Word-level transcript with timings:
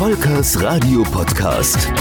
Volkers 0.00 0.62
Radio 0.62 1.02
Podcast. 1.02 1.92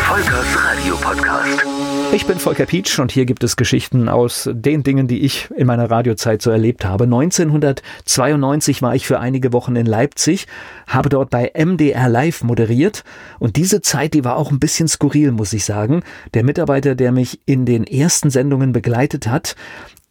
Volkers 0.00 0.56
Radio 0.56 0.96
Podcast. 0.96 1.66
Ich 2.14 2.24
bin 2.24 2.38
Volker 2.38 2.64
Pietsch 2.64 2.98
und 2.98 3.12
hier 3.12 3.26
gibt 3.26 3.44
es 3.44 3.56
Geschichten 3.56 4.08
aus 4.08 4.48
den 4.50 4.82
Dingen, 4.82 5.06
die 5.06 5.20
ich 5.20 5.50
in 5.54 5.66
meiner 5.66 5.90
Radiozeit 5.90 6.40
so 6.40 6.50
erlebt 6.50 6.86
habe. 6.86 7.04
1992 7.04 8.80
war 8.80 8.94
ich 8.94 9.06
für 9.06 9.20
einige 9.20 9.52
Wochen 9.52 9.76
in 9.76 9.84
Leipzig, 9.84 10.46
habe 10.86 11.10
dort 11.10 11.28
bei 11.28 11.52
MDR 11.54 12.08
Live 12.08 12.42
moderiert 12.42 13.04
und 13.38 13.56
diese 13.56 13.82
Zeit, 13.82 14.14
die 14.14 14.24
war 14.24 14.36
auch 14.36 14.50
ein 14.50 14.60
bisschen 14.60 14.88
skurril, 14.88 15.30
muss 15.30 15.52
ich 15.52 15.66
sagen. 15.66 16.02
Der 16.32 16.42
Mitarbeiter, 16.42 16.94
der 16.94 17.12
mich 17.12 17.40
in 17.44 17.66
den 17.66 17.84
ersten 17.84 18.30
Sendungen 18.30 18.72
begleitet 18.72 19.26
hat, 19.26 19.56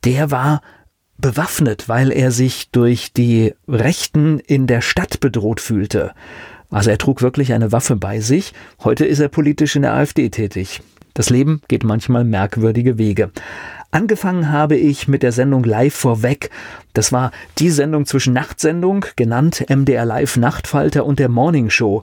der 0.03 0.29
war 0.29 0.61
bewaffnet, 1.17 1.87
weil 1.89 2.11
er 2.11 2.31
sich 2.31 2.71
durch 2.71 3.13
die 3.13 3.53
Rechten 3.67 4.39
in 4.39 4.67
der 4.67 4.81
Stadt 4.81 5.19
bedroht 5.19 5.59
fühlte. 5.59 6.13
Also 6.69 6.89
er 6.89 6.97
trug 6.97 7.21
wirklich 7.21 7.53
eine 7.53 7.71
Waffe 7.71 7.95
bei 7.95 8.19
sich. 8.19 8.53
Heute 8.83 9.05
ist 9.05 9.19
er 9.19 9.29
politisch 9.29 9.75
in 9.75 9.83
der 9.83 9.93
AfD 9.93 10.29
tätig. 10.29 10.81
Das 11.13 11.29
Leben 11.29 11.61
geht 11.67 11.83
manchmal 11.83 12.23
merkwürdige 12.23 12.97
Wege. 12.97 13.31
Angefangen 13.91 14.51
habe 14.51 14.75
ich 14.75 15.07
mit 15.07 15.21
der 15.21 15.31
Sendung 15.31 15.63
Live 15.63 15.93
vorweg. 15.93 16.49
Das 16.93 17.11
war 17.11 17.31
die 17.59 17.69
Sendung 17.69 18.07
zwischen 18.07 18.33
Nachtsendung, 18.33 19.05
genannt 19.15 19.65
MDR 19.69 20.05
Live 20.05 20.35
Nachtfalter 20.35 21.05
und 21.05 21.19
der 21.19 21.29
Morning 21.29 21.69
Show. 21.69 22.01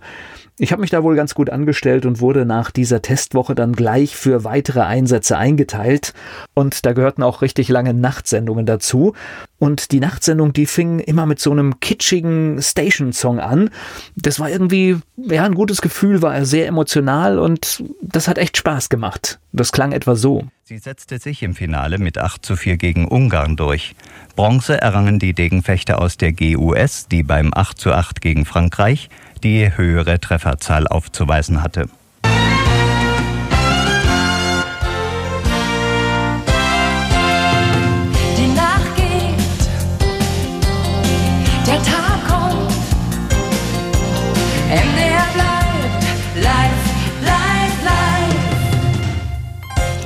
Ich 0.63 0.73
habe 0.73 0.83
mich 0.83 0.91
da 0.91 1.03
wohl 1.03 1.17
ganz 1.17 1.35
gut 1.35 1.49
angestellt 1.49 2.05
und 2.05 2.21
wurde 2.21 2.45
nach 2.45 2.71
dieser 2.71 3.01
Testwoche 3.01 3.55
dann 3.55 3.73
gleich 3.73 4.15
für 4.15 4.45
weitere 4.45 4.81
Einsätze 4.81 5.39
eingeteilt. 5.39 6.13
Und 6.53 6.85
da 6.85 6.93
gehörten 6.93 7.23
auch 7.23 7.41
richtig 7.41 7.71
lange 7.71 7.95
Nachtsendungen 7.95 8.67
dazu. 8.67 9.15
Und 9.61 9.93
die 9.93 10.01
Nachtsendung, 10.01 10.55
die 10.55 10.65
fing 10.65 11.01
immer 11.01 11.27
mit 11.27 11.39
so 11.39 11.53
einem 11.53 11.81
kitschigen 11.81 12.63
Station-Song 12.63 13.41
an. 13.41 13.69
Das 14.17 14.41
war 14.41 14.49
irgendwie, 14.49 14.97
ja, 15.19 15.45
ein 15.45 15.55
gutes 15.55 15.83
Gefühl, 15.83 16.23
war 16.23 16.47
sehr 16.47 16.67
emotional 16.67 17.39
und 17.39 17.85
das 18.01 18.27
hat 18.27 18.39
echt 18.39 18.57
Spaß 18.57 18.89
gemacht. 18.89 19.39
Das 19.53 19.71
klang 19.71 19.93
etwa 19.93 20.17
so. 20.17 20.45
Sie 20.65 20.79
setzte 20.79 21.19
sich 21.19 21.43
im 21.43 21.55
Finale 21.55 21.99
mit 21.99 22.17
8 22.17 22.45
zu 22.45 22.57
4 22.57 22.79
gegen 22.79 23.07
Ungarn 23.07 23.57
durch. 23.57 23.95
Bronze 24.35 24.81
errangen 24.81 25.19
die 25.19 25.35
Degenfechter 25.35 26.01
aus 26.01 26.17
der 26.17 26.33
GUS, 26.33 27.07
die 27.09 27.23
beim 27.23 27.51
8 27.53 27.79
zu 27.79 27.93
8 27.93 28.23
gegen 28.23 28.47
Frankreich 28.47 29.11
die 29.43 29.77
höhere 29.77 30.21
Trefferzahl 30.21 30.87
aufzuweisen 30.87 31.63
hatte. 31.63 31.89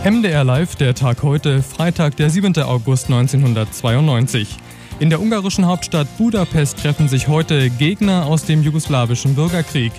MDR 0.05 0.45
Live, 0.45 0.77
der 0.77 0.95
Tag 0.95 1.23
heute, 1.23 1.63
Freitag, 1.63 2.19
der 2.19 2.29
7. 2.29 2.55
August 2.59 3.07
1992. 3.07 4.59
In 4.99 5.09
der 5.09 5.19
ungarischen 5.19 5.65
Hauptstadt 5.65 6.19
Budapest 6.19 6.79
treffen 6.79 7.09
sich 7.09 7.27
heute 7.27 7.71
Gegner 7.71 8.27
aus 8.27 8.45
dem 8.45 8.63
jugoslawischen 8.63 9.35
Bürgerkrieg. 9.35 9.93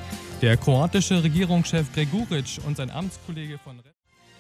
Der 0.44 0.58
kroatische 0.58 1.24
Regierungschef 1.24 1.92
Greguric 1.92 2.60
und 2.68 2.78
sein 2.78 2.92
Amtskollege 2.92 3.58
von 3.58 3.78
Red 3.78 3.94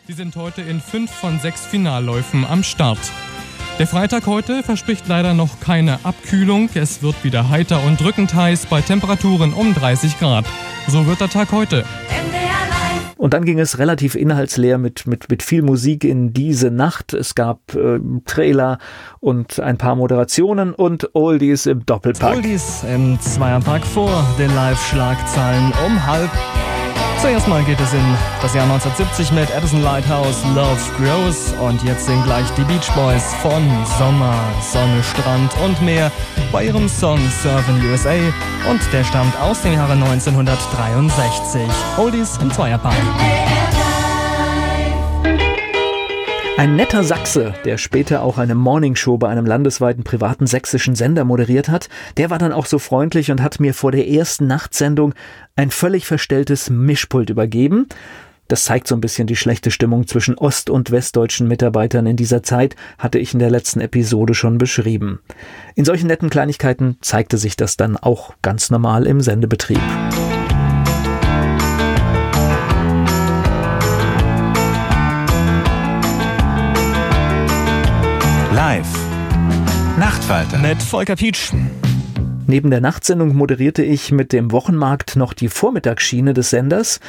Sie 0.05 0.13
sind 0.13 0.35
heute 0.35 0.61
in 0.61 0.81
fünf 0.81 1.09
von 1.09 1.39
sechs 1.39 1.65
Finalläufen 1.65 2.45
am 2.45 2.61
Start. 2.61 2.99
Der 3.79 3.87
Freitag 3.87 4.27
heute 4.27 4.61
verspricht 4.61 5.07
leider 5.07 5.33
noch 5.33 5.61
keine 5.61 5.97
Abkühlung. 6.05 6.69
Es 6.75 7.01
wird 7.01 7.23
wieder 7.23 7.49
heiter 7.49 7.83
und 7.83 7.99
drückend 7.99 8.35
heiß 8.35 8.67
bei 8.67 8.81
Temperaturen 8.81 9.51
um 9.51 9.73
30 9.73 10.19
Grad. 10.19 10.45
So 10.87 11.07
wird 11.07 11.21
der 11.21 11.29
Tag 11.29 11.51
heute. 11.51 11.85
MDR. 12.09 12.44
Und 13.17 13.33
dann 13.33 13.45
ging 13.45 13.59
es 13.59 13.79
relativ 13.79 14.15
inhaltsleer 14.15 14.77
mit, 14.77 15.07
mit, 15.07 15.29
mit 15.29 15.43
viel 15.43 15.61
Musik 15.61 16.03
in 16.03 16.33
diese 16.33 16.71
Nacht. 16.71 17.13
Es 17.13 17.35
gab 17.35 17.73
äh, 17.73 17.99
Trailer 18.25 18.77
und 19.19 19.59
ein 19.59 19.77
paar 19.77 19.95
Moderationen 19.95 20.73
und 20.73 21.15
Oldies 21.15 21.65
im 21.65 21.85
Doppelpack. 21.85 22.35
Oldies 22.35 22.83
im 22.83 23.19
Zweierpack 23.21 23.85
vor 23.85 24.25
den 24.37 24.53
Live-Schlagzeilen 24.53 25.71
um 25.85 26.05
halb. 26.05 26.31
Zuerst 27.21 27.47
mal 27.47 27.63
geht 27.63 27.79
es 27.79 27.93
in 27.93 28.17
das 28.41 28.53
Jahr 28.53 28.65
1970 28.65 29.31
mit 29.31 29.49
Edison 29.49 29.81
Lighthouse 29.81 30.43
Love 30.53 30.79
Grows 30.97 31.53
und 31.59 31.81
jetzt 31.83 32.05
sind 32.05 32.23
gleich 32.23 32.49
die 32.51 32.63
Beach 32.63 32.91
Boys 32.93 33.33
von 33.41 33.63
Sommer, 33.97 34.37
Sonne, 34.61 35.01
Strand 35.03 35.51
und 35.63 35.81
mehr 35.81 36.11
bei 36.51 36.65
ihrem 36.65 36.87
Song 36.87 37.19
Surfin' 37.41 37.81
USA 37.89 38.15
und 38.69 38.81
der 38.93 39.03
stammt 39.03 39.39
aus 39.39 39.61
dem 39.61 39.73
Jahre 39.73 39.93
1963. 39.93 41.61
Oldies 41.97 42.37
im 42.41 42.51
Zweierpack. 42.51 42.93
Ein 46.57 46.77
netter 46.77 47.03
Sachse, 47.03 47.53
der 47.65 47.77
später 47.77 48.23
auch 48.23 48.37
eine 48.37 48.55
Morningshow 48.55 49.17
bei 49.17 49.27
einem 49.27 49.45
landesweiten 49.45 50.05
privaten 50.05 50.47
sächsischen 50.47 50.95
Sender 50.95 51.25
moderiert 51.25 51.67
hat, 51.67 51.89
der 52.15 52.29
war 52.29 52.37
dann 52.37 52.53
auch 52.53 52.65
so 52.65 52.79
freundlich 52.79 53.29
und 53.29 53.41
hat 53.41 53.59
mir 53.59 53.73
vor 53.73 53.91
der 53.91 54.07
ersten 54.07 54.47
Nachtsendung 54.47 55.13
ein 55.57 55.69
völlig 55.69 56.05
verstelltes 56.05 56.69
Mischpult 56.69 57.29
übergeben. 57.29 57.87
Das 58.47 58.63
zeigt 58.63 58.87
so 58.87 58.95
ein 58.95 59.01
bisschen 59.01 59.27
die 59.27 59.35
schlechte 59.35 59.69
Stimmung 59.69 60.07
zwischen 60.07 60.37
ost- 60.37 60.69
und 60.69 60.91
westdeutschen 60.91 61.49
Mitarbeitern 61.49 62.07
in 62.07 62.15
dieser 62.15 62.41
Zeit, 62.41 62.77
hatte 62.97 63.19
ich 63.19 63.33
in 63.33 63.39
der 63.39 63.49
letzten 63.49 63.81
Episode 63.81 64.33
schon 64.33 64.57
beschrieben. 64.57 65.19
In 65.75 65.83
solchen 65.83 66.07
netten 66.07 66.29
Kleinigkeiten 66.29 66.97
zeigte 67.01 67.37
sich 67.37 67.57
das 67.57 67.75
dann 67.75 67.97
auch 67.97 68.33
ganz 68.41 68.69
normal 68.69 69.07
im 69.07 69.19
Sendebetrieb. 69.19 69.81
Live. 78.67 78.97
Nachtfalter. 79.99 80.57
Mit 80.57 80.81
Volker 80.81 81.15
Pietsch. 81.15 81.53
Neben 82.47 82.71
der 82.71 82.81
Nachtsendung 82.81 83.35
moderierte 83.35 83.83
ich 83.83 84.11
mit 84.11 84.33
dem 84.33 84.51
Wochenmarkt 84.51 85.17
noch 85.17 85.33
die 85.33 85.49
Vormittagsschiene 85.49 86.33
des 86.33 86.49
Senders 86.49 86.99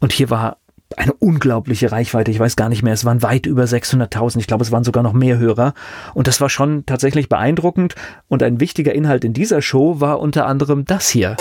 und 0.00 0.12
hier 0.12 0.28
war 0.28 0.58
eine 0.98 1.14
unglaubliche 1.14 1.92
Reichweite. 1.92 2.30
Ich 2.30 2.38
weiß 2.38 2.56
gar 2.56 2.68
nicht 2.68 2.82
mehr, 2.82 2.92
es 2.92 3.06
waren 3.06 3.22
weit 3.22 3.46
über 3.46 3.64
600.000. 3.64 4.36
Ich 4.36 4.46
glaube, 4.46 4.64
es 4.64 4.70
waren 4.70 4.84
sogar 4.84 5.02
noch 5.02 5.14
mehr 5.14 5.38
Hörer. 5.38 5.72
Und 6.12 6.26
das 6.26 6.42
war 6.42 6.50
schon 6.50 6.84
tatsächlich 6.84 7.30
beeindruckend. 7.30 7.94
Und 8.28 8.42
ein 8.42 8.60
wichtiger 8.60 8.94
Inhalt 8.94 9.24
in 9.24 9.32
dieser 9.32 9.62
Show 9.62 10.02
war 10.02 10.20
unter 10.20 10.44
anderem 10.44 10.84
das 10.84 11.08
hier. 11.08 11.38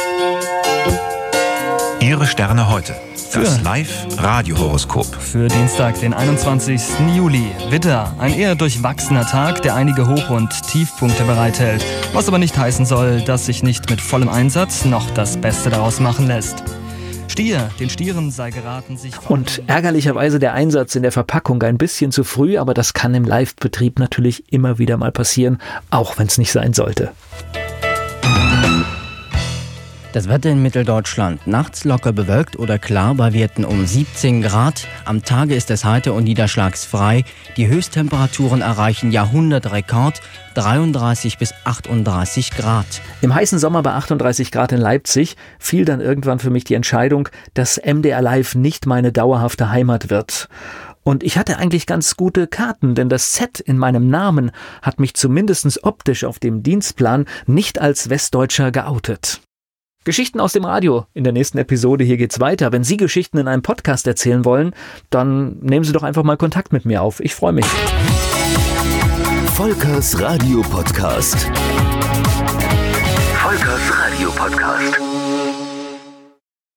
Ihre 2.07 2.25
Sterne 2.25 2.69
heute. 2.69 2.95
Das 3.33 3.61
Live-Radio-Horoskop. 3.63 5.07
Für 5.07 5.49
Dienstag, 5.49 5.99
den 5.99 6.13
21. 6.13 6.81
Juli. 7.13 7.51
Witter, 7.69 8.15
ein 8.17 8.33
eher 8.33 8.55
durchwachsener 8.55 9.25
Tag, 9.25 9.61
der 9.61 9.75
einige 9.75 10.07
Hoch- 10.07 10.29
und 10.29 10.49
Tiefpunkte 10.71 11.25
bereithält. 11.25 11.83
Was 12.13 12.29
aber 12.29 12.37
nicht 12.37 12.57
heißen 12.57 12.85
soll, 12.85 13.19
dass 13.19 13.47
sich 13.47 13.61
nicht 13.61 13.89
mit 13.89 13.99
vollem 13.99 14.29
Einsatz 14.29 14.85
noch 14.85 15.11
das 15.11 15.35
Beste 15.35 15.69
daraus 15.69 15.99
machen 15.99 16.27
lässt. 16.27 16.63
Stier, 17.27 17.69
den 17.77 17.89
Stieren 17.89 18.31
sei 18.31 18.51
geraten, 18.51 18.95
sich... 18.95 19.13
Und 19.29 19.63
ärgerlicherweise 19.67 20.39
der 20.39 20.53
Einsatz 20.53 20.95
in 20.95 21.03
der 21.03 21.11
Verpackung 21.11 21.61
ein 21.63 21.77
bisschen 21.77 22.13
zu 22.13 22.23
früh, 22.23 22.57
aber 22.57 22.73
das 22.73 22.93
kann 22.93 23.15
im 23.15 23.25
Live-Betrieb 23.25 23.99
natürlich 23.99 24.53
immer 24.53 24.79
wieder 24.79 24.95
mal 24.95 25.11
passieren, 25.11 25.59
auch 25.89 26.17
wenn 26.17 26.27
es 26.27 26.37
nicht 26.37 26.53
sein 26.53 26.73
sollte. 26.73 27.11
Das 30.17 30.27
Wetter 30.27 30.49
in 30.49 30.63
Mitteldeutschland. 30.63 31.45
Nachts 31.45 31.83
locker 31.83 32.11
bewölkt 32.11 32.57
oder 32.57 32.79
klar 32.79 33.13
bei 33.13 33.33
Werten 33.33 33.63
um 33.63 33.85
17 33.85 34.41
Grad. 34.41 34.87
Am 35.05 35.21
Tage 35.21 35.53
ist 35.53 35.69
es 35.69 35.85
heiter 35.85 36.15
und 36.15 36.23
niederschlagsfrei. 36.23 37.23
Die 37.55 37.67
Höchsttemperaturen 37.67 38.61
erreichen 38.61 39.11
Jahrhundertrekord 39.11 40.21
33 40.55 41.37
bis 41.37 41.53
38 41.65 42.49
Grad. 42.49 42.87
Im 43.21 43.35
heißen 43.35 43.59
Sommer 43.59 43.83
bei 43.83 43.91
38 43.91 44.51
Grad 44.51 44.71
in 44.71 44.79
Leipzig 44.79 45.35
fiel 45.59 45.85
dann 45.85 46.01
irgendwann 46.01 46.39
für 46.39 46.49
mich 46.49 46.63
die 46.63 46.73
Entscheidung, 46.73 47.29
dass 47.53 47.77
MDR 47.77 48.23
Live 48.23 48.55
nicht 48.55 48.87
meine 48.87 49.11
dauerhafte 49.11 49.69
Heimat 49.69 50.09
wird. 50.09 50.49
Und 51.03 51.23
ich 51.23 51.37
hatte 51.37 51.57
eigentlich 51.59 51.85
ganz 51.85 52.17
gute 52.17 52.47
Karten, 52.47 52.95
denn 52.95 53.07
das 53.07 53.33
Z 53.33 53.59
in 53.59 53.77
meinem 53.77 54.09
Namen 54.09 54.49
hat 54.81 54.99
mich 54.99 55.13
zumindest 55.13 55.83
optisch 55.83 56.23
auf 56.23 56.39
dem 56.39 56.63
Dienstplan 56.63 57.25
nicht 57.45 57.79
als 57.79 58.09
Westdeutscher 58.09 58.71
geoutet. 58.71 59.41
Geschichten 60.07 60.39
aus 60.39 60.53
dem 60.53 60.63
Radio. 60.63 61.05
In 61.13 61.25
der 61.25 61.33
nächsten 61.33 61.57
Episode 61.57 62.05
hier 62.05 62.15
geht's 62.15 62.39
weiter. 62.39 62.71
Wenn 62.71 62.85
Sie 62.85 62.95
Geschichten 62.95 63.39
in 63.39 63.49
einem 63.49 63.61
Podcast 63.61 64.07
erzählen 64.07 64.45
wollen, 64.45 64.73
dann 65.09 65.59
nehmen 65.59 65.83
Sie 65.83 65.91
doch 65.91 66.01
einfach 66.01 66.23
mal 66.23 66.37
Kontakt 66.37 66.71
mit 66.71 66.85
mir 66.85 67.01
auf. 67.01 67.19
Ich 67.19 67.35
freue 67.35 67.51
mich. 67.51 67.65
Volkers 69.55 70.17
Radio 70.21 70.61
Podcast. 70.61 71.51
Volkers 73.35 73.81
Radio 73.99 74.29
Podcast. 74.29 74.97